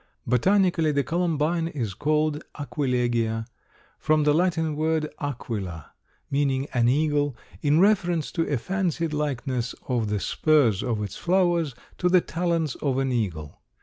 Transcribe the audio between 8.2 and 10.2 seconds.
to a fancied likeness of the